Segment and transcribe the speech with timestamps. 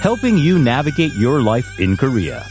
[0.00, 2.44] helping you navigate your life in Korea.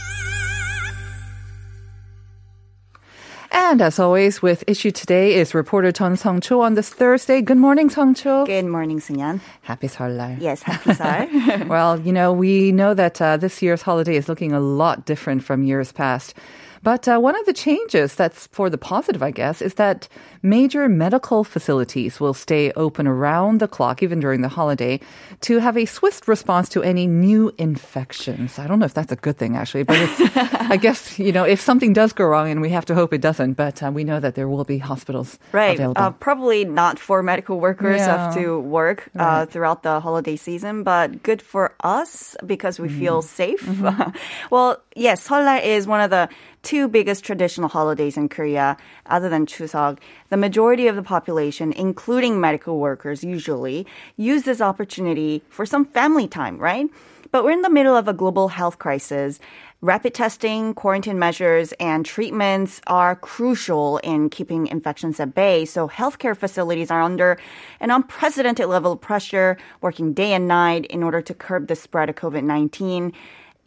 [3.52, 7.40] And as always, with issue today is reporter Chun Song Cho on this Thursday.
[7.42, 8.46] Good morning, Song Cho.
[8.46, 9.40] Good morning, Sunyan.
[9.62, 10.40] Happy Seollal.
[10.40, 11.26] Yes, happy Sar.
[11.66, 15.42] well, you know, we know that uh, this year's holiday is looking a lot different
[15.42, 16.34] from years past.
[16.82, 20.08] But uh, one of the changes that's for the positive, I guess, is that
[20.42, 24.98] major medical facilities will stay open around the clock, even during the holiday,
[25.42, 28.58] to have a swift response to any new infections.
[28.58, 30.36] I don't know if that's a good thing, actually, but it's,
[30.70, 33.20] I guess, you know, if something does go wrong, and we have to hope it
[33.20, 35.74] doesn't, but uh, we know that there will be hospitals right.
[35.78, 36.00] available.
[36.02, 38.16] Uh, probably not for medical workers Yeah.
[38.16, 42.98] have to work uh, throughout the holiday season, but good for us because we Mm-hmm.
[42.98, 43.68] feel safe.
[44.50, 46.28] well, yes, Seollal is one of the
[46.62, 49.98] two biggest traditional holidays in Korea, other than Chuseok.
[50.28, 56.28] The majority of the population, including medical workers, usually use this opportunity for some family
[56.28, 56.86] time, right?
[57.32, 59.38] But we're in the middle of a global health crisis.
[59.82, 65.64] Rapid testing, quarantine measures, and treatments are crucial in keeping infections at bay.
[65.64, 67.38] So healthcare facilities are under
[67.80, 72.10] an unprecedented level of pressure, working day and night in order to curb the spread
[72.10, 73.14] of COVID-19.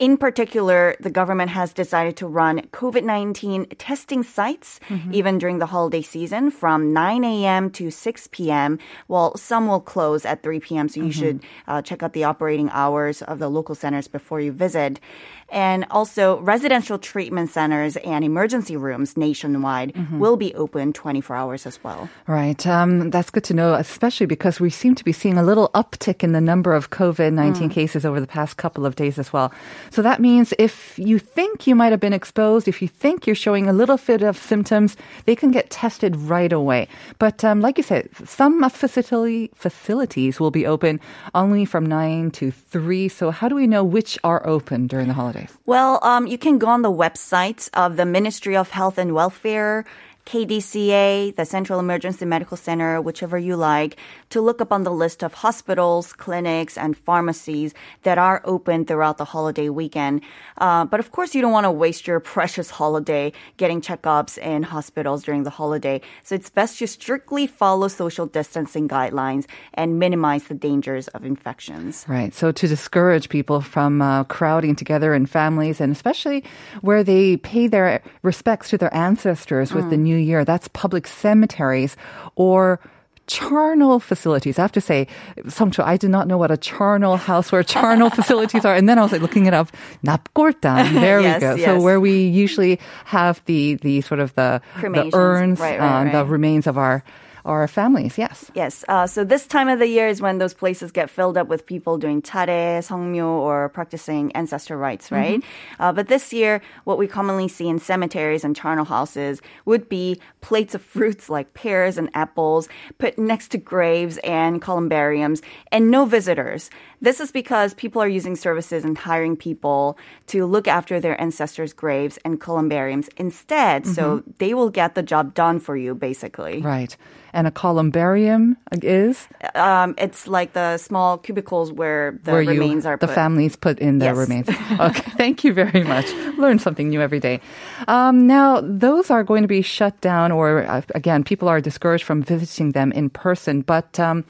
[0.03, 4.81] In particular, the government has decided to run COVID 19 testing sites
[5.13, 7.69] even during the holiday season from 9 a.m.
[7.69, 10.89] to 6 p.m., while some will close at 3 p.m.
[10.89, 14.51] So you should uh, check out the operating hours of the local centers before you
[14.51, 14.99] visit.
[15.49, 21.83] And also, residential treatment centers and emergency rooms nationwide will be open 24 hours as
[21.83, 22.09] well.
[22.27, 22.65] Right.
[22.65, 26.23] Um, that's good to know, especially because we seem to be seeing a little uptick
[26.23, 29.51] in the number of COVID 19 cases over the past couple of days as well.
[29.89, 33.35] So that means if you think you might have been exposed, if you think you're
[33.35, 34.95] showing a little bit of symptoms,
[35.25, 36.87] they can get tested right away.
[37.19, 40.99] But um, like you said, some facility, facilities will be open
[41.35, 43.07] only from 9 to 3.
[43.09, 45.32] So how do we know which are open during the holidays?
[45.65, 49.85] Well, um, you can go on the website of the Ministry of Health and Welfare,
[50.25, 53.97] KDCA, the Central Emergency Medical Center, whichever you like,
[54.29, 57.73] to look up on the list of hospitals, clinics, and pharmacies
[58.03, 60.21] that are open throughout the holiday weekend.
[60.57, 64.63] Uh, but of course, you don't want to waste your precious holiday getting checkups in
[64.63, 66.01] hospitals during the holiday.
[66.23, 72.05] So it's best to strictly follow social distancing guidelines and minimize the dangers of infections.
[72.07, 72.33] Right.
[72.33, 76.43] So to discourage people from uh, crowding together in families, and especially
[76.81, 81.95] where they pay their respects to their ancestors with the new year, that's public cemeteries
[82.35, 82.79] or
[83.27, 84.59] charnel facilities.
[84.59, 85.07] I have to say,
[85.43, 88.75] Songcho, I did not know what a charnel house or charnel facilities are.
[88.75, 89.69] And then I was like looking it up.
[90.05, 90.93] Napgortan.
[91.03, 91.65] There Yes, we go.
[91.65, 96.23] So where we usually have the, the sort of the, the urns, Right, right, uh,
[96.23, 97.03] the remains of our,
[97.45, 98.17] our families.
[98.17, 98.49] Yes.
[98.55, 98.85] Yes.
[98.87, 101.65] Uh, so this time of the year is when those places get filled up with
[101.65, 105.43] people doing tare, 성묘, or practicing ancestor rites, right?
[105.79, 110.19] Uh, but this year, what we commonly see in cemeteries and charnel houses would be
[110.41, 116.05] plates of fruits like pears and apples put next to graves and columbariums, and no
[116.05, 116.69] visitors.
[117.01, 121.73] This is because people are using services and hiring people to look after their ancestors'
[121.73, 123.85] graves and columbariums instead.
[123.85, 126.61] So they will get the job done for you, basically.
[126.61, 126.95] Right.
[127.33, 129.27] And a columbarium is?
[129.55, 133.15] Um, it's like the small cubicles where the where remains you, are the put.
[133.15, 134.29] families put in their Yes.
[134.29, 134.47] remains.
[134.79, 136.05] Okay, thank you very much.
[136.37, 137.41] Learn something new every day.
[137.87, 142.03] Um, now, those are going to be shut down, or uh, again, people are discouraged
[142.03, 143.61] from visiting them in person.
[143.61, 144.25] But um,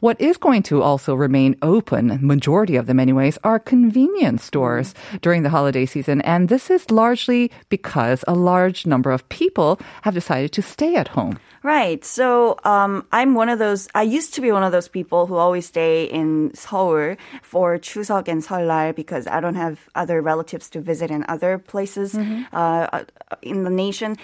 [0.00, 5.42] what is going to also remain open, majority of them anyways, are convenience stores during
[5.42, 6.20] the holiday season.
[6.22, 11.08] And this is largely because a large number of people have decided to stay at
[11.08, 11.38] home.
[11.62, 12.04] Right.
[12.04, 13.88] So um, I'm one of those.
[13.94, 18.28] I used to be one of those people who always stay in Seoul for Chuseok
[18.28, 22.14] and Seollal because I don't have other relatives to visit in other places
[22.52, 23.04] uh,
[23.42, 24.16] in the nation,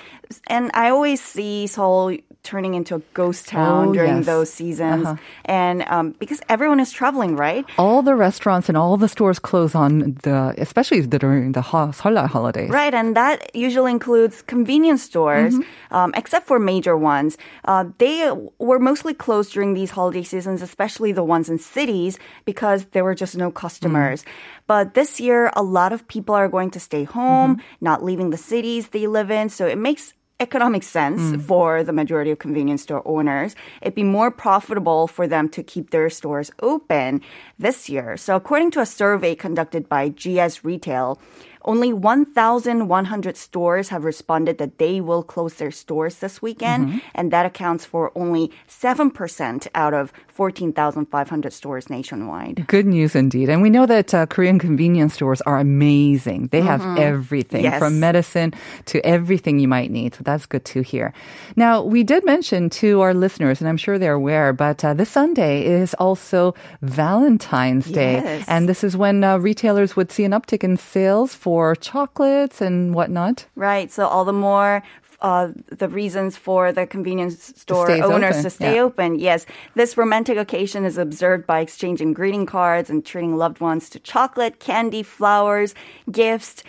[0.46, 4.26] and I always see Seoul turning into a ghost town Oh, during yes.
[4.26, 5.08] those seasons,
[5.46, 7.64] and um, because everyone is traveling, right?
[7.78, 12.28] All the restaurants and all the stores close on the, especially during the ho- Seollal
[12.28, 12.68] holidays.
[12.68, 15.54] Right, and that usually includes convenience stores,
[15.90, 17.23] um, except for major ones.
[17.24, 22.18] Ones, uh, they were mostly closed during these holiday seasons, especially the ones in cities,
[22.44, 24.22] because there were just no customers.
[24.22, 24.28] Mm.
[24.66, 27.84] But this year, a lot of people are going to stay home, mm-hmm.
[27.84, 29.48] not leaving the cities they live in.
[29.48, 31.40] So it makes economic sense mm.
[31.40, 33.54] for the majority of convenience store owners.
[33.80, 37.20] It'd be more profitable for them to keep their stores open
[37.58, 38.16] this year.
[38.16, 41.20] So according to a survey conducted by GS Retail,
[41.64, 46.98] only 1,100 stores have responded that they will close their stores this weekend, mm-hmm.
[47.14, 52.66] and that accounts for only 7% out of 14,500 stores nationwide.
[52.66, 53.48] Good news indeed.
[53.48, 56.48] And we know that uh, Korean convenience stores are amazing.
[56.48, 56.98] They have mm-hmm.
[56.98, 57.78] everything yes.
[57.78, 58.52] from medicine
[58.86, 60.14] to everything you might need.
[60.14, 61.12] So that's good to hear.
[61.56, 65.10] Now, we did mention to our listeners, and I'm sure they're aware, but uh, this
[65.10, 68.14] Sunday is also Valentine's Day.
[68.14, 68.44] Yes.
[68.48, 72.94] And this is when uh, retailers would see an uptick in sales for chocolates and
[72.94, 73.46] whatnot.
[73.54, 73.90] Right.
[73.90, 74.82] So all the more
[75.24, 78.42] uh, the reasons for the convenience store owners open.
[78.42, 78.82] to stay yeah.
[78.82, 79.18] open.
[79.18, 83.98] Yes, this romantic occasion is observed by exchanging greeting cards and treating loved ones to
[83.98, 85.74] chocolate, candy, flowers,
[86.10, 86.62] gifts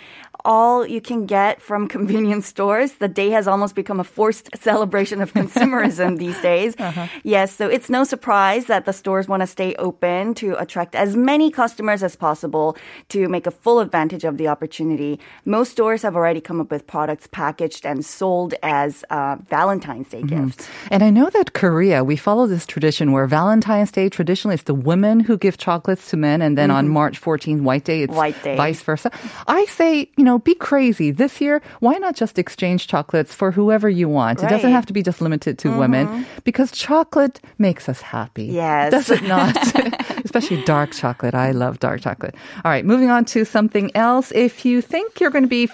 [0.46, 2.94] all you can get from convenience stores.
[2.94, 6.76] The day has almost become a forced celebration of consumerism these days.
[6.80, 7.08] Uh-huh.
[7.24, 11.16] Yes, so it's no surprise that the stores want to stay open to attract as
[11.16, 12.78] many customers as possible
[13.10, 15.20] to make a full advantage of the opportunity.
[15.44, 20.22] Most stores have already come up with products packaged and sold as uh, Valentine's Day
[20.22, 20.48] mm-hmm.
[20.48, 20.70] gifts.
[20.90, 24.74] And I know that Korea, we follow this tradition where Valentine's Day traditionally it's the
[24.74, 26.78] women who give chocolates to men, and then mm-hmm.
[26.78, 28.56] on March 14th, White Day, it's White Day.
[28.56, 29.12] vice versa.
[29.48, 31.12] I say, you know, know, be crazy.
[31.12, 34.40] This year, why not just exchange chocolates for whoever you want?
[34.40, 34.52] Right.
[34.52, 35.80] It doesn't have to be just limited to mm-hmm.
[35.80, 38.46] women because chocolate makes us happy.
[38.46, 38.92] Yes.
[38.92, 39.56] Does it not?
[40.26, 41.34] Especially dark chocolate.
[41.34, 42.36] I love dark chocolate.
[42.64, 44.32] All right, moving on to something else.
[44.32, 45.70] If you think you're going to be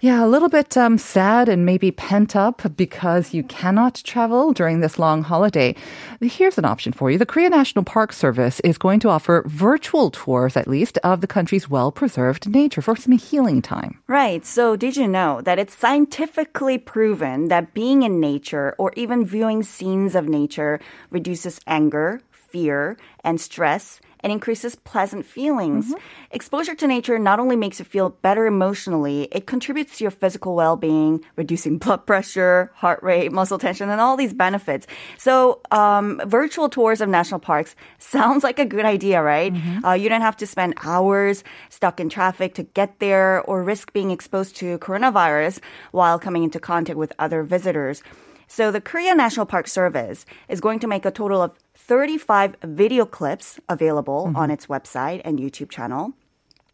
[0.00, 4.80] yeah, a little bit um, sad and maybe pent up because you cannot travel during
[4.80, 5.74] this long holiday.
[6.22, 7.18] Here's an option for you.
[7.18, 11.26] The Korea National Park Service is going to offer virtual tours, at least, of the
[11.26, 13.98] country's well preserved nature for some healing time.
[14.06, 14.44] Right.
[14.46, 19.62] So, did you know that it's scientifically proven that being in nature or even viewing
[19.62, 20.80] scenes of nature
[21.10, 24.00] reduces anger, fear, and stress?
[24.22, 25.86] And increases pleasant feelings.
[25.86, 26.04] Mm-hmm.
[26.30, 30.54] Exposure to nature not only makes you feel better emotionally, it contributes to your physical
[30.54, 34.86] well being, reducing blood pressure, heart rate, muscle tension, and all these benefits.
[35.18, 39.52] So, um, virtual tours of national parks sounds like a good idea, right?
[39.52, 39.84] Mm-hmm.
[39.84, 43.92] Uh, you don't have to spend hours stuck in traffic to get there or risk
[43.92, 45.60] being exposed to coronavirus
[45.92, 48.02] while coming into contact with other visitors.
[48.50, 51.54] So the Korea National Park Service is going to make a total of
[51.90, 54.36] 35 video clips available mm-hmm.
[54.36, 56.12] on its website and YouTube channel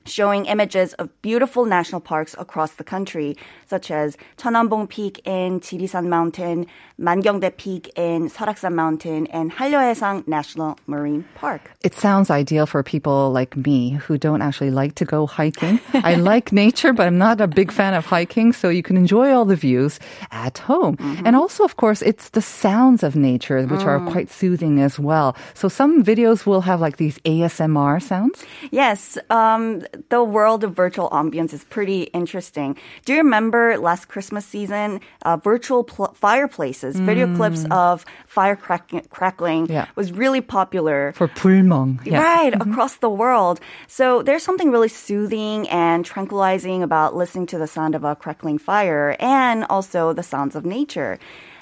[0.06, 3.36] showing images of beautiful national parks across the country,
[3.66, 6.66] such as Cheonbong Peak in Jirisan Mountain,
[7.00, 11.72] Mangyeongdae Peak in Seoraksan Mountain, and Hallyeohaesang National Marine Park.
[11.82, 15.80] It sounds ideal for people like me who don't actually like to go hiking.
[15.92, 19.32] I like nature, but I'm not a big fan of hiking, so you can enjoy
[19.32, 19.98] all the views
[20.30, 20.96] at home.
[20.96, 21.26] Mm-hmm.
[21.26, 23.86] And also, of course, it's the sounds of nature, which mm.
[23.86, 25.36] are quite soothing as well.
[25.54, 28.44] So some videos will have like these ASMR sounds.
[28.70, 29.18] Yes.
[29.30, 32.76] Um, the world of virtual ambience is pretty interesting.
[33.04, 37.06] Do you remember last Christmas season, uh, virtual pl- fireplaces, mm.
[37.06, 39.86] video clips of fire crack- crackling yeah.
[39.96, 41.12] was really popular.
[41.16, 42.04] For 불멍.
[42.04, 42.22] Yeah.
[42.22, 42.70] Right, mm-hmm.
[42.70, 43.60] across the world.
[43.86, 48.58] So there's something really soothing and tranquilizing about listening to the sound of a crackling
[48.58, 51.18] fire and also the sounds of nature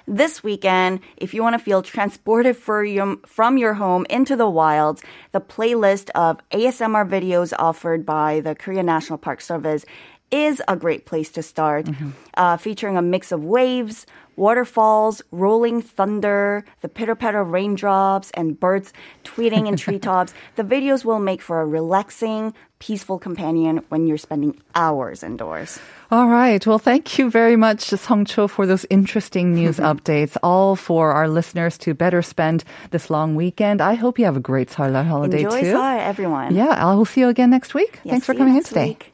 [0.06, 5.02] this weekend, if you want to feel transported your, from your home into the wilds,
[5.32, 9.84] the playlist of ASMR videos offered by the Korea National Park Service
[10.30, 12.10] is a great place to start, mm-hmm.
[12.36, 18.92] uh, featuring a mix of waves, waterfalls, rolling thunder, the pitter patter raindrops, and birds
[19.24, 20.34] tweeting in treetops.
[20.56, 25.78] The videos will make for a relaxing, peaceful companion when you're spending hours indoors.
[26.10, 26.64] All right.
[26.66, 31.28] Well, thank you very much, Song Cho, for those interesting news updates, all for our
[31.28, 33.80] listeners to better spend this long weekend.
[33.80, 35.66] I hope you have a great Seollal holiday Enjoy too.
[35.68, 36.54] Enjoy everyone.
[36.54, 38.00] Yeah, I will see you again next week.
[38.04, 38.88] Yes, Thanks for coming in today.
[38.88, 39.13] Week.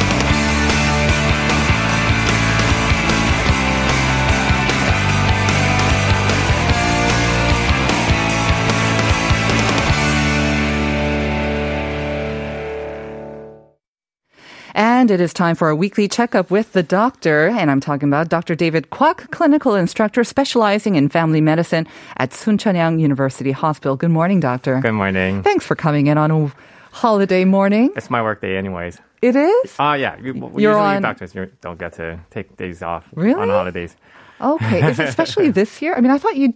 [14.73, 17.47] And it is time for a weekly checkup with the doctor.
[17.47, 18.55] And I'm talking about Dr.
[18.55, 21.87] David Kwok, clinical instructor specializing in family medicine
[22.17, 23.95] at Soonchunhyang University Hospital.
[23.95, 24.79] Good morning, doctor.
[24.79, 25.43] Good morning.
[25.43, 26.51] Thanks for coming in on a
[26.91, 27.91] holiday morning.
[27.95, 28.99] It's my work day, anyways.
[29.21, 29.75] It is?
[29.77, 30.17] Ah, yeah.
[30.17, 33.39] You, You're usually on- doctors you don't get to take days off Really?
[33.39, 33.95] on holidays.
[34.39, 34.89] Okay.
[34.89, 35.93] Is especially this year?
[35.95, 36.53] I mean, I thought you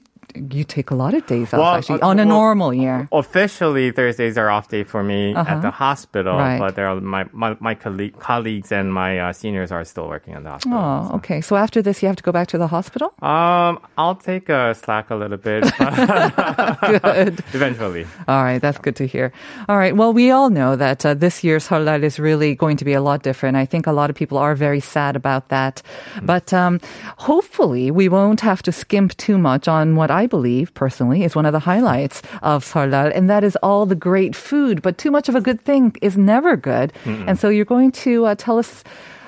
[0.52, 3.08] you take a lot of days off Well, actually uh, on a well- normal year.
[3.12, 5.52] Officially, Thursdays are off day for me Uh-huh.
[5.56, 6.60] at the hospital, Right.
[6.60, 10.34] but there are my my, my colleague, colleagues and my uh, seniors are still working
[10.36, 10.78] in the hospital.
[10.78, 11.42] Oh, okay.
[11.42, 13.14] So after this, you have to go back to the hospital?
[13.22, 15.64] Um, I'll take a slack a little bit.
[15.80, 17.44] Good.
[17.54, 18.06] Eventually.
[18.28, 19.32] All right, that's good to hear.
[19.70, 22.86] All right, well, we all know that uh, this year's Seollal is really going to
[22.86, 23.58] be a lot different.
[23.58, 25.82] I think a lot of people are very sad about that.
[26.24, 26.80] But um,
[27.18, 31.46] hopefully, we won't have to skimp too much on what I believe, personally, is one
[31.46, 34.82] of the highlights of Seollal, and that is all the great food.
[34.82, 36.94] But too much of a good thing is never good.
[37.28, 38.84] And so you're going to uh, tell us.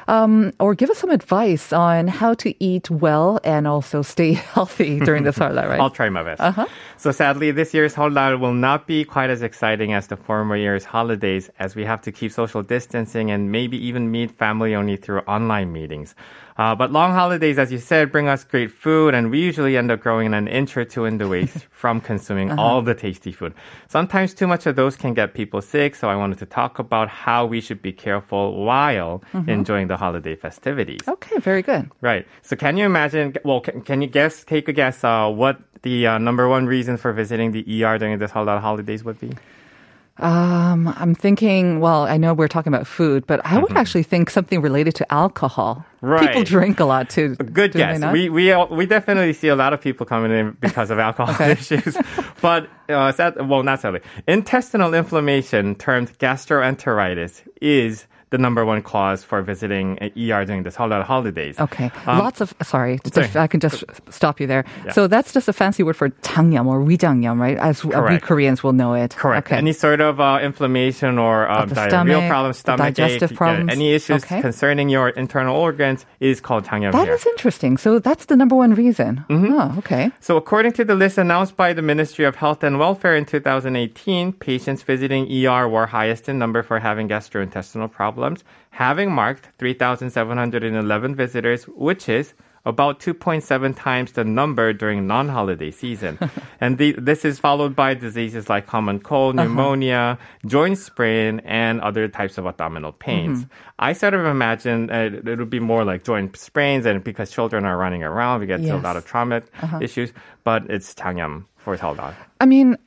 [0.07, 4.99] Um, or give us some advice on how to eat well and also stay healthy
[4.99, 5.79] during the Seollal, right?
[5.79, 6.39] I'll try my best.
[6.41, 6.65] Uh-huh.
[6.95, 10.85] So sadly, this year's Seollal will not be quite as exciting as the former year's
[10.85, 15.19] holidays, as we have to keep social distancing and maybe even meet family only through
[15.27, 16.15] online meetings.
[16.57, 19.91] Uh, but long holidays, as you said, bring us great food, and we usually end
[19.91, 22.59] up growing an inch or two in the waist from consuming Uh-huh.
[22.63, 23.53] all the tasty food.
[23.89, 27.09] Sometimes too much of those can get people sick, so I wanted to talk about
[27.09, 29.49] how we should be careful while Mm-hmm.
[29.49, 31.01] enjoying the holiday festivities.
[31.07, 31.89] Okay, very good.
[32.01, 32.25] Right.
[32.41, 33.35] So can you imagine?
[33.43, 34.43] Well, can, can you guess?
[34.43, 35.03] Take a guess.
[35.03, 39.03] Uh, what the uh, number one reason for visiting the ER during this holiday holidays
[39.03, 39.31] would be?
[40.19, 44.31] Um, I'm thinking, well, I know we're talking about food, but I would actually think
[44.31, 45.85] something related to alcohol.
[45.97, 46.05] Mm-hmm.
[46.07, 46.27] Right.
[46.27, 47.35] People drink a lot too.
[47.35, 48.01] Good guess.
[48.11, 51.95] We we we definitely see a lot of people coming in because of alcohol issues,
[52.41, 59.22] but uh, sad, well, not sadly, intestinal inflammation, termed gastroenteritis, is the number one cause
[59.22, 61.60] for visiting a ER during this holiday holidays.
[61.60, 61.90] Okay.
[62.06, 63.26] Um, Lots of sorry, sorry.
[63.26, 64.64] if I can just stop you there.
[64.86, 64.92] Yeah.
[64.92, 67.58] So that's just a fancy word for 장염 or 위장염, right?
[67.58, 68.24] As uh, we Correct.
[68.24, 69.14] Koreans will know it.
[69.16, 69.48] Correct.
[69.48, 69.56] Okay.
[69.58, 73.32] Any sort of uh, inflammation or uh, Of the diarrheal stomach, problems, the stomach digestive
[73.32, 73.70] ache, problems.
[73.70, 74.40] any issues Okay.
[74.40, 77.14] concerning your internal organs is called 장염 That here.
[77.14, 77.76] is interesting.
[77.76, 79.24] So that's the number one reason.
[79.28, 79.52] Mm-hmm.
[79.52, 80.10] Oh, okay.
[80.20, 84.32] So, according to the list announced by the Ministry of Health and Welfare in 2018,
[84.32, 88.15] patients visiting ER were highest in number for having gastrointestinal problems,
[88.71, 92.33] having marked 3,711 visitors, which is
[92.67, 96.19] about 2.7 times the number during non-holiday season.
[96.59, 99.47] and the, this is followed by diseases like common cold, uh-huh.
[99.47, 103.39] pneumonia, joint sprain, and other types of abdominal pains.
[103.39, 103.53] Mm-hmm.
[103.79, 107.77] I sort of imagine it would be more like joint sprains, and because children are
[107.77, 109.79] running around, we get to a lot of trauma uh-huh.
[109.81, 110.11] issues,
[110.47, 112.15] but it's Tangyam for Seollal.
[112.39, 112.77] I mean,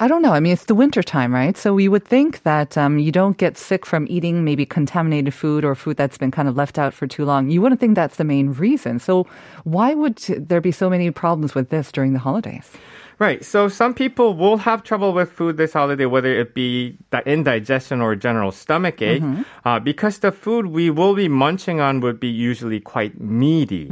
[0.00, 0.32] I don't know.
[0.32, 1.56] I mean, it's the winter time, right?
[1.56, 5.64] So we would think that um, you don't get sick from eating maybe contaminated food
[5.64, 7.50] or food that's been kind of left out for too long.
[7.50, 8.98] You wouldn't think that's the main reason.
[8.98, 9.28] So
[9.62, 12.68] why would there be so many problems with this during the holidays?
[13.18, 13.44] Right.
[13.44, 18.00] So some people will have trouble with food this holiday, whether it be the indigestion
[18.00, 19.22] or general stomach ache,
[19.64, 23.86] uh, because the food we will be munching on would be usually quite meaty,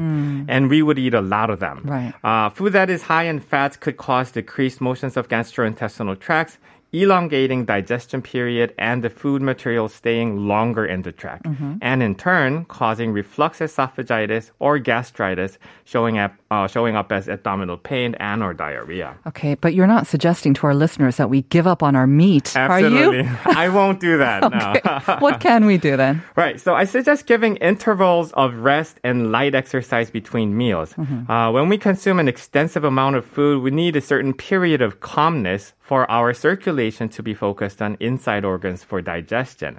[0.49, 1.83] and we would eat a lot of them.
[1.85, 2.13] Right.
[2.25, 6.59] Uh, food that is high in fats could cause decreased motions of gastrointestinal tracts.
[6.95, 11.47] Elongating digestion period and the food material staying longer in the tract,
[11.81, 17.79] and in turn causing reflux esophagitis or gastritis, showing up uh, showing up as abdominal
[17.79, 19.17] pain and or diarrhea.
[19.27, 22.55] Okay, but you're not suggesting to our listeners that we give up on our meat,
[22.55, 23.21] Absolutely.
[23.21, 23.29] are you?
[23.47, 24.53] I won't do that.
[24.53, 25.17] No.
[25.21, 26.23] what can we do then?
[26.37, 26.61] right.
[26.61, 30.95] So I suggest giving intervals of rest and light exercise between meals.
[31.29, 35.01] Uh, when we consume an extensive amount of food, we need a certain period of
[35.01, 39.79] calmness for our circulation to be focused on inside organs for digestion.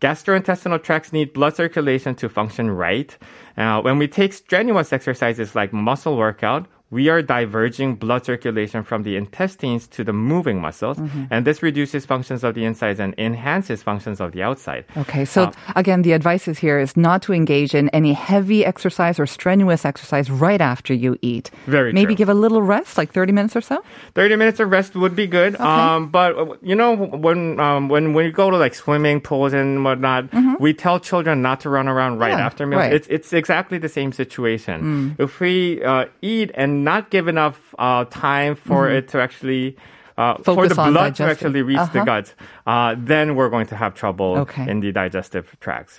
[0.00, 3.16] Gastrointestinal tracts need blood circulation to function right.
[3.56, 9.02] Uh, when we take strenuous exercises like muscle workout, we are diverging blood circulation from
[9.02, 10.96] the intestines to the moving muscles,
[11.32, 14.82] and this reduces functions of the insides and enhances functions of the outside.
[14.96, 18.60] Okay, so Uh, again, the advice is here is not to engage in any heavy
[18.72, 21.50] exercise or strenuous exercise right after you eat.
[21.66, 22.20] Very Maybe true.
[22.22, 23.76] give a little rest, like 30 minutes or so?
[24.14, 25.52] 30 minutes of rest would be good.
[25.60, 26.94] Um, but uh, you know,
[27.26, 30.22] when, um, when, when you go to like swimming pools and whatnot,
[30.60, 32.38] we tell children not to run around right Mm-hmm.
[32.40, 32.80] Yeah, after meals.
[32.80, 32.92] right.
[32.92, 32.96] Mm.
[32.96, 35.16] It's, it's exactly the same situation.
[35.18, 39.76] If we, uh, eat and not give enough, uh, time for it to actually,
[40.16, 40.68] uh, for Mm-hmm.
[40.68, 42.04] The blood to actually reach the Uh-huh.
[42.12, 42.26] gut,
[42.66, 44.62] uh, then we're going to have trouble Okay.
[44.62, 44.70] Mm-hmm.
[44.70, 45.98] in the digestive tracts.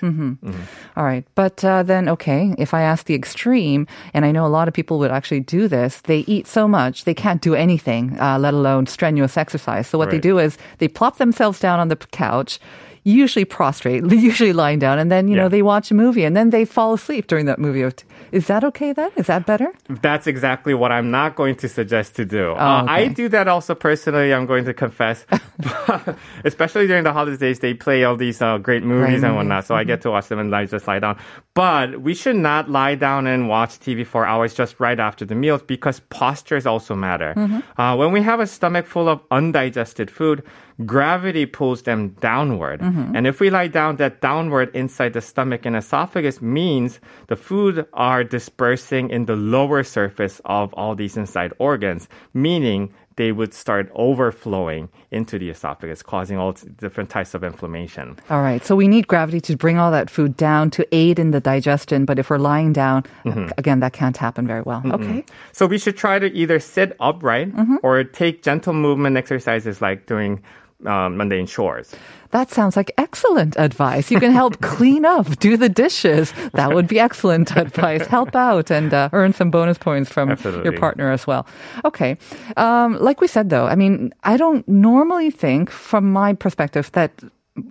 [0.96, 1.26] All right.
[1.36, 4.74] But uh, then, okay, if I ask the extreme, and I know a lot of
[4.74, 8.54] people would actually do this, they eat so much they can't do anything, uh, let
[8.54, 9.86] alone strenuous exercise.
[9.88, 12.60] So what they do is they plop themselves down on the couch.
[13.06, 16.50] Usually prostrate, usually lying down, and then, you know, they watch a movie and then
[16.50, 17.86] they fall asleep during that movie.
[18.32, 19.12] Is that okay then?
[19.16, 19.72] Is that better?
[20.02, 22.52] That's exactly what I'm not going to suggest to do.
[22.52, 24.34] uh, Oh, I do that also personally.
[24.34, 25.26] I'm going to confess,
[26.44, 29.66] especially during the holidays, they play all these uh, great movies and whatnot.
[29.66, 31.18] So I get to watch them and I just lie down.
[31.54, 35.36] But we should not lie down and watch TV for hours just right after the
[35.36, 37.34] meals because postures also matter.
[37.78, 40.44] Uh, when we have a stomach full of undigested food,
[40.86, 42.82] gravity pulls them downward.
[42.82, 43.16] Mm-hmm.
[43.16, 47.86] And if we lie down, that downward inside the stomach and esophagus means the food
[47.94, 53.90] are dispersing in the lower surface of all these inside organs, meaning they would start
[53.96, 58.18] overflowing into the esophagus, causing all different types of inflammation.
[58.30, 58.66] All right.
[58.66, 62.04] So we need gravity to bring all that food down to aid in the digestion.
[62.04, 63.48] But if we're lying down, mm-hmm.
[63.58, 64.82] again, that can't happen very well.
[64.86, 65.24] Okay.
[65.54, 67.78] So we should try to either sit upright mm-hmm.
[67.84, 70.44] or take gentle movement exercises like doing
[70.86, 71.96] um, mundane chores.
[72.32, 74.12] That sounds like excellent advice.
[74.12, 76.34] You can help clean up, do the dishes.
[76.54, 78.06] That would be excellent advice.
[78.08, 80.30] Help out and uh, earn some bonus points from
[80.64, 81.48] your partner as well.
[81.86, 82.18] Okay.
[82.58, 87.12] Um, like we said, though, I mean, I don't normally think, from my perspective, that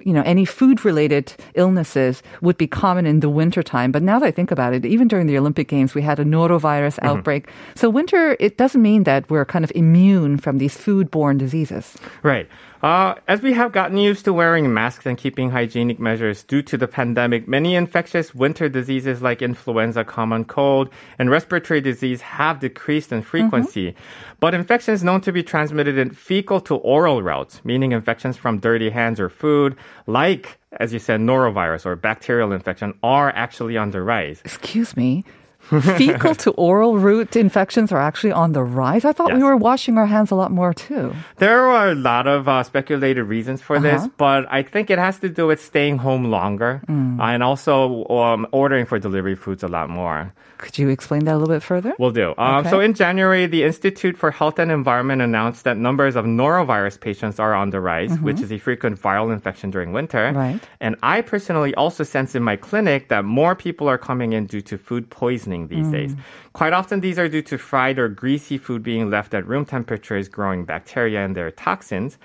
[0.04, 3.92] you know any food related illnesses would be common in the wintertime.
[3.92, 6.24] But now that i think about it even during the olympic games we had a
[6.24, 7.48] norovirus outbreak.
[7.74, 11.96] So winter it doesn't mean that we're kind of immune from these food borne diseases.
[12.22, 12.48] Right.
[12.84, 16.76] Uh, as we have gotten used to wearing masks and keeping hygienic measures due to
[16.76, 23.10] the pandemic, many infectious winter diseases like influenza, common cold, and respiratory disease have decreased
[23.10, 23.94] in frequency.
[24.38, 28.90] But infections known to be transmitted in fecal to oral routes, meaning infections from dirty
[28.90, 29.73] hands or food,
[30.06, 34.40] like, as you said, norovirus or bacterial infection, are actually on the rise.
[34.44, 35.24] excuse me
[35.70, 39.04] fecal to oral route infections are actually on the rise.
[39.04, 41.14] I thought we were washing our hands a lot more too.
[41.38, 44.08] There are a lot of uh, speculated reasons for this, Uh-huh.
[44.16, 47.18] but I think it has to do with staying home longer Mm.
[47.20, 50.32] uh, and also um, ordering for delivery foods a lot more.
[50.58, 51.92] Could you explain that a little bit further?
[51.98, 52.34] We'll do.
[52.38, 52.70] Um, Okay.
[52.70, 57.38] So in January, the Institute for Health and Environment announced that numbers of norovirus patients
[57.38, 60.28] are on the rise, which is a frequent viral infection during winter.
[60.28, 60.36] Mm-hmm.
[60.38, 60.60] Right.
[60.80, 64.62] And I personally also sense in my clinic that more people are coming in due
[64.70, 65.92] to food poisoning these Mm.
[65.98, 66.12] days.
[66.52, 70.28] Quite often, these are due to fried or greasy food being left at room temperatures,
[70.28, 72.18] growing bacteria and their toxins.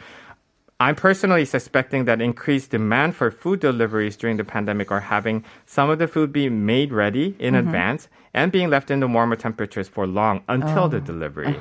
[0.82, 5.90] I'm personally suspecting that increased demand for food deliveries during the pandemic are having some
[5.90, 9.88] of the food being made ready in advance and being left in the warmer temperatures
[9.88, 11.56] for long until the delivery.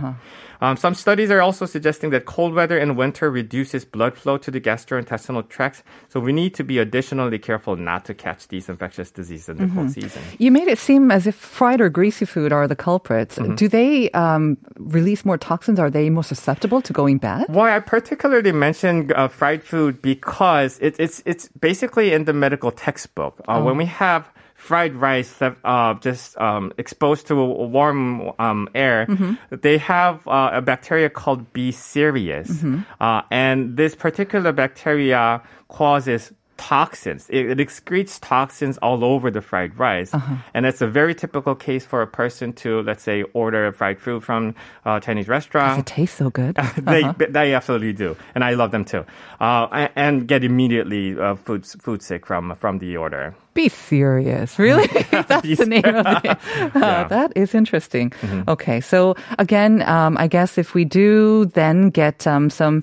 [0.61, 4.51] Um, some studies are also suggesting that cold weather in winter reduces blood flow to
[4.51, 9.13] the gastrointestinal tracts, so we need to be additionally careful not to catch these infectious
[9.13, 10.21] diseases in the cold season.
[10.39, 13.39] You made it seem as if fried or greasy food are the culprits.
[13.39, 13.55] Mm-hmm.
[13.55, 15.79] Do they um, release more toxins?
[15.79, 17.49] Are they more susceptible to going bad?
[17.49, 22.73] Why I particularly mentioned uh, fried food because it, it's it's basically in the medical
[22.73, 23.41] textbook.
[23.47, 24.29] Uh, When we have
[24.69, 29.09] fried rice that uh, just um, exposed to warm um, air,
[29.49, 31.73] they have uh, a bacteria called B.
[31.73, 32.53] cereus,
[33.01, 37.27] uh, and this particular bacteria causes toxins.
[37.31, 40.13] It, it excretes toxins all over the fried rice,
[40.53, 44.23] and that's a very typical case for a person to, let's say, order fried food
[44.23, 46.57] from a Chinese restaurant It tastes so good.
[46.77, 49.07] they they absolutely do, and I love them too.
[49.41, 53.35] Uh, and, get immediately uh, food food sick from from the order.
[53.55, 54.59] Be serious.
[54.59, 54.87] Really?
[55.11, 56.39] That's the name of it.
[56.77, 58.11] Uh, that is interesting.
[58.11, 58.51] Mm-hmm.
[58.51, 58.81] Okay.
[58.81, 62.83] So again, um, I guess if we do then get um, some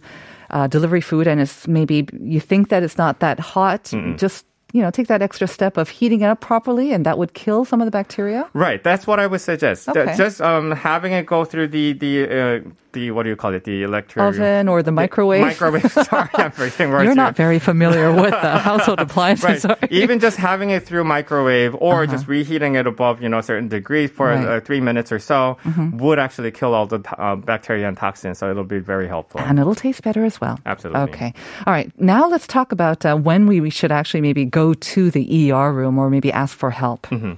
[0.50, 4.82] uh, delivery food and it's maybe you think that it's not that hot, just, you
[4.82, 7.82] know, take that extra step of heating it up properly and that would kill some
[7.82, 8.50] of the bacteria.
[8.54, 9.88] Right, that's what I would suggest.
[9.90, 10.16] Okay.
[10.18, 13.64] Just um, having it go through the the uh, the what do you call it?
[13.66, 15.42] The electric Oven or the microwave.
[15.42, 15.92] Microwave.
[16.10, 17.04] Sorry, I'm forgetting words.
[17.06, 17.26] You're here.
[17.26, 19.66] not very familiar with uh, household appliances.
[19.66, 19.92] Right.
[19.92, 23.68] Even just having it through microwave or just reheating it above, you know, a certain
[23.70, 24.36] degree for Uh-huh.
[24.36, 24.46] Right.
[24.48, 24.64] Mm-hmm.
[24.64, 25.58] uh, three minutes or so
[25.94, 28.40] would actually kill all the uh, bacteria and toxins.
[28.40, 29.40] So it'll be very helpful.
[29.42, 30.58] And it'll taste better as well.
[30.66, 31.02] Absolutely.
[31.14, 31.34] Okay.
[31.68, 31.92] All right.
[32.02, 35.70] Now let's talk about uh, when we, we should actually maybe go to the ER
[35.72, 37.04] room or maybe ask for help.
[37.12, 37.34] Mm-hmm.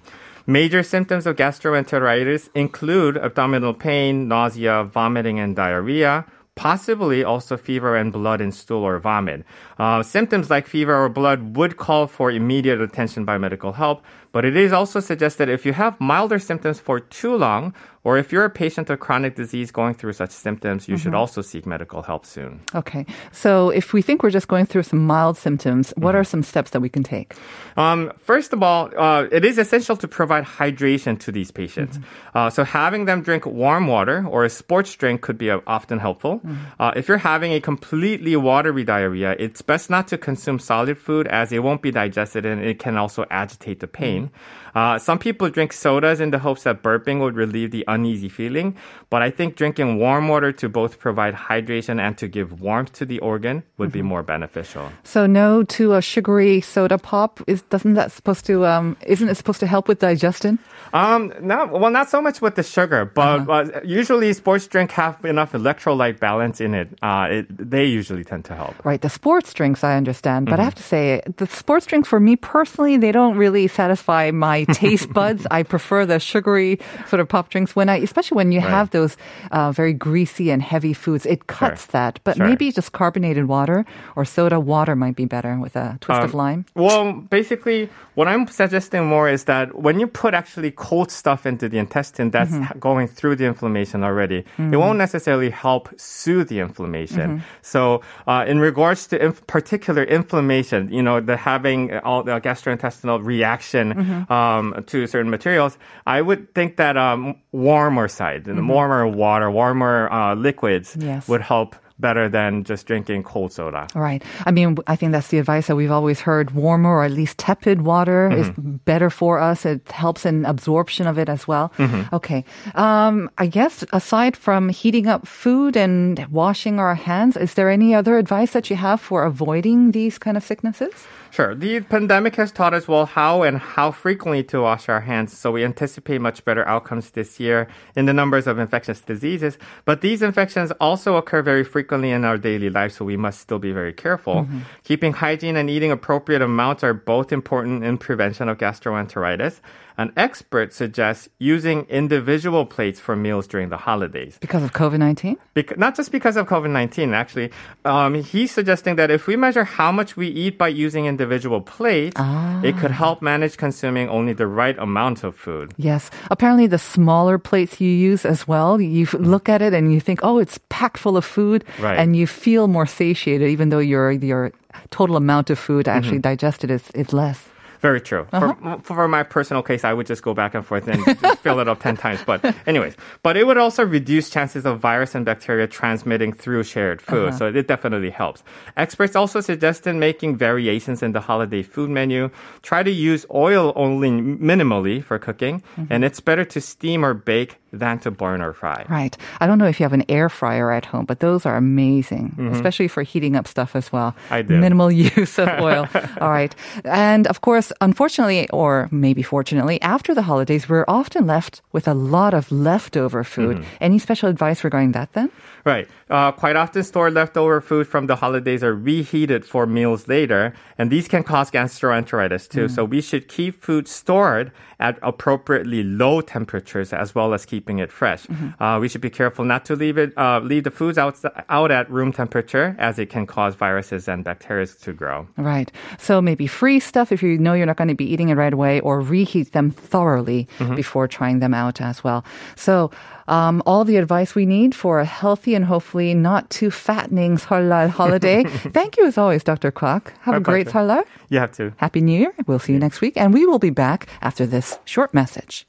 [0.50, 6.26] Major symptoms of gastroenteritis include abdominal pain, nausea, vomiting, and diarrhea.
[6.56, 9.44] Possibly also fever and blood in stool or vomit.
[9.78, 14.46] Uh, symptoms like fever or blood would call for immediate attention by medical help, but
[14.46, 18.46] it is also suggested if you have milder symptoms for too long, or if you're
[18.46, 21.16] a patient of chronic disease going through such symptoms, you should Mm-hmm.
[21.16, 22.60] also seek medical help soon.
[22.76, 23.06] Okay.
[23.32, 26.18] So if we think we're just going through some mild symptoms, what Mm-hmm.
[26.20, 27.34] are some steps that we can take?
[27.76, 32.00] Um, first of all, uh, it is essential to provide hydration to these patients.
[32.34, 36.00] Uh, so having them drink warm water or a sports drink could be uh, often
[36.00, 36.42] helpful.
[36.80, 41.28] Uh, if you're having a completely watery diarrhea, it's best not to consume solid food
[41.28, 44.30] as it won't be digested and it can also agitate the pain.
[44.78, 48.76] Uh, some people drink sodas in the hopes that burping would relieve the uneasy feeling,
[49.10, 53.06] but I think drinking warm water to both provide hydration and to give warmth to
[53.12, 54.86] the organ would be more beneficial.
[55.04, 57.32] So no to a sugary soda pop.
[57.48, 60.60] Is doesn't that supposed to um isn't it supposed to help with digestion?
[60.94, 65.16] Um, no, well, not so much with the sugar, but uh, usually sports drink have
[65.26, 66.88] enough electrolyte balance in it.
[67.02, 68.74] Uh, it, they usually tend to help.
[68.86, 70.54] Right, the sports drinks I understand, Mm-hmm.
[70.54, 74.30] but I have to say the sports drinks for me personally they don't really satisfy
[74.32, 75.46] my taste buds.
[75.52, 78.70] I prefer the sugary sort of pop drinks when I, especially when you Right.
[78.70, 79.18] have those
[79.52, 81.26] uh, very greasy and heavy foods.
[81.26, 82.48] It cuts that, but Sure.
[82.48, 86.38] maybe just carbonated water or soda water might be better with a twist of Um,
[86.38, 86.66] lime.
[86.76, 91.70] Well, basically, what I'm suggesting more is that when you put actually cold stuff into
[91.70, 92.80] the intestine that's Mm-hmm.
[92.80, 97.30] going through the inflammation already, it won't necessarily help soothe the inflammation.
[97.30, 97.62] Mm-hmm.
[97.62, 103.24] So, uh, in regards to inf- particular inflammation, you know, the having all the gastrointestinal
[103.24, 104.32] reaction Mm-hmm.
[104.58, 110.12] Um, to certain materials, I would think that um, warmer side, the warmer water, warmer
[110.12, 111.08] uh, liquids Mm-hmm.
[111.08, 111.28] Yes.
[111.28, 113.88] would help better than just drinking cold soda.
[113.96, 114.22] Right.
[114.46, 116.52] I mean, I think that's the advice that we've always heard.
[116.52, 118.52] Warmer or at least tepid water is
[118.86, 119.66] better for us.
[119.66, 121.72] It helps in absorption of it as well.
[122.14, 122.46] Okay.
[122.76, 127.96] Um, I guess aside from heating up food and washing our hands, is there any
[127.96, 130.94] other advice that you have for avoiding these kind of sicknesses?
[131.32, 131.54] Sure.
[131.54, 135.52] The pandemic has taught us well how and how frequently to wash our hands, so
[135.52, 139.58] we anticipate much better outcomes this year in the numbers of infectious diseases.
[139.86, 143.60] But these infections also occur very frequently in our daily life, so we must still
[143.60, 144.44] be very careful.
[144.44, 144.60] Mm-hmm.
[144.84, 149.60] Keeping hygiene and eating appropriate amounts are both important in prevention of gastroenteritis.
[149.98, 154.38] An expert suggests using individual plates for meals during the holidays.
[154.40, 155.38] Because of COVID 19?
[155.56, 157.52] Bec- not just because of COVID 19, actually.
[157.84, 162.16] Um, he's suggesting that if we measure how much we eat by using individual plates,
[162.64, 165.74] it could help manage consuming only the right amount of food.
[165.78, 166.12] Yes.
[166.30, 170.20] Apparently, the smaller plates you use as well, you look at it and you think,
[170.24, 171.64] oh, it's packed full of food.
[171.80, 171.98] Right.
[171.98, 174.52] And you feel more satiated, even though your, your
[174.92, 175.98] total amount of food Mm-hmm.
[175.98, 177.50] actually digested is, is less.
[177.80, 178.28] Very true.
[178.30, 178.78] For, uh-huh.
[178.84, 181.04] for my personal case, I would just go back and forth and
[181.40, 182.22] fill it up 10 times.
[182.26, 187.02] But, anyways, but it would also reduce chances of virus and bacteria transmitting through shared
[187.02, 187.30] food.
[187.30, 187.38] Uh-huh.
[187.38, 188.44] So it definitely helps.
[188.76, 192.30] Experts also suggested making variations in the holiday food menu.
[192.62, 195.62] Try to use oil only minimally for cooking.
[195.78, 195.94] Mm-hmm.
[195.94, 198.86] And it's better to steam or bake than to burn or fry.
[198.90, 199.16] Right.
[199.40, 202.36] I don't know if you have an air fryer at home, but those are amazing,
[202.38, 202.54] mm-hmm.
[202.54, 204.12] especially for heating up stuff as well.
[204.12, 204.34] Mm-hmm.
[204.34, 204.58] I do.
[204.58, 205.88] Minimal use of oil.
[206.22, 206.56] All right.
[206.86, 211.94] And of course, unfortunately, or maybe fortunately, after the holidays, we're often left with a
[211.94, 213.58] lot of leftover food.
[213.58, 213.76] Mm-hmm.
[213.82, 215.32] Any special advice regarding that then?
[215.66, 215.88] Right.
[216.10, 220.90] Uh, quite often, stored leftover food from the holidays are reheated for meals later, and
[220.90, 222.70] these can cause gastroenteritis too.
[222.70, 227.92] So we should keep food stored at appropriately low temperatures as well as keeping it
[227.92, 228.26] fresh.
[228.60, 231.72] Uh, we should be careful not to leave it uh, leave the foods out out
[231.72, 235.28] at room temperature, as it can cause viruses and bacteria to grow.
[235.36, 235.70] Right.
[235.98, 238.54] So maybe freeze stuff if you know you're not going to be eating it right
[238.54, 240.76] away, or reheat them thoroughly Mm-hmm.
[240.76, 242.24] before trying them out as well.
[242.56, 242.92] So,
[243.28, 247.90] um, all the advice we need for a healthy and hopefully not too fattening Seollal
[247.90, 248.44] holiday.
[248.80, 249.72] Thank you as always, Dr.
[249.72, 250.10] Kwok.
[250.22, 251.04] Have My a great pleasure.
[251.30, 251.74] You have to.
[251.78, 252.34] Happy New Year.
[252.48, 255.68] We'll see you next week, and we will be back after this short message.